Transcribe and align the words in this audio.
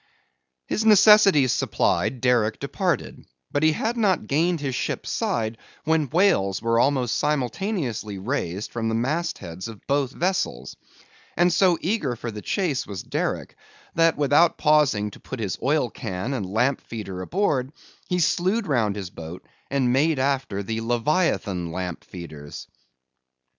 His 0.65 0.83
necessities 0.83 1.53
supplied, 1.53 2.21
Derick 2.21 2.57
departed; 2.59 3.23
but 3.51 3.61
he 3.61 3.71
had 3.73 3.97
not 3.97 4.25
gained 4.25 4.59
his 4.59 4.73
ship's 4.73 5.11
side, 5.11 5.59
when 5.83 6.09
whales 6.09 6.59
were 6.59 6.79
almost 6.79 7.17
simultaneously 7.17 8.17
raised 8.17 8.71
from 8.71 8.89
the 8.89 8.95
mast 8.95 9.37
heads 9.37 9.67
of 9.67 9.79
both 9.85 10.11
vessels; 10.11 10.75
and 11.37 11.53
so 11.53 11.77
eager 11.81 12.15
for 12.15 12.31
the 12.31 12.41
chase 12.41 12.87
was 12.87 13.03
Derick, 13.03 13.55
that 13.93 14.17
without 14.17 14.57
pausing 14.57 15.11
to 15.11 15.19
put 15.19 15.39
his 15.39 15.59
oil 15.61 15.91
can 15.91 16.33
and 16.33 16.47
lamp 16.51 16.81
feeder 16.81 17.21
aboard, 17.21 17.71
he 18.09 18.17
slewed 18.17 18.65
round 18.65 18.95
his 18.95 19.11
boat 19.11 19.45
and 19.69 19.93
made 19.93 20.17
after 20.17 20.63
the 20.63 20.81
leviathan 20.81 21.71
lamp 21.71 22.03
feeders. 22.03 22.65